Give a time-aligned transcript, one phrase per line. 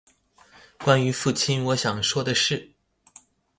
[0.79, 2.71] 關於父親，我想說的事